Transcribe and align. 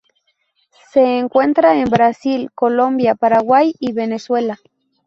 Se 0.91 1.19
encuentra 1.19 1.75
en 1.77 1.87
Brasil, 1.87 2.49
Colombia, 2.55 3.13
Paraguay 3.13 3.75
y 3.77 3.91
Venezuela. 3.91 4.57